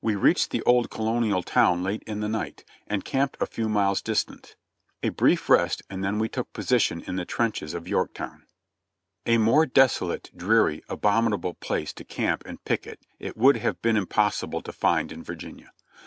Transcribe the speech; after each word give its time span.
We 0.03 0.15
reached 0.15 0.49
the 0.49 0.63
old 0.63 0.89
colonial 0.89 1.43
town 1.43 1.83
late 1.83 2.01
in 2.07 2.21
the 2.21 2.27
night, 2.27 2.65
and 2.87 3.05
camped 3.05 3.37
a 3.39 3.45
few 3.45 3.69
miles 3.69 4.01
distant. 4.01 4.55
A 5.03 5.09
brief 5.09 5.47
rest 5.47 5.83
and 5.91 6.03
then 6.03 6.17
we 6.17 6.27
took 6.27 6.51
position 6.53 7.01
in 7.05 7.17
the 7.17 7.23
trenches 7.25 7.75
of 7.75 7.87
Yorktown, 7.87 8.47
A 9.27 9.37
more 9.37 9.67
desolate, 9.67 10.31
dreary, 10.35 10.83
abominable 10.89 11.53
place 11.53 11.93
to 11.93 12.03
camp 12.03 12.41
and 12.47 12.65
picket 12.65 12.99
it 13.19 13.37
would 13.37 13.57
have 13.57 13.79
been 13.83 13.95
impossible 13.95 14.63
to 14.63 14.73
find 14.73 15.11
in 15.11 15.21
Virginia. 15.23 15.71